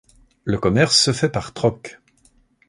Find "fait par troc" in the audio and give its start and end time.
1.13-1.99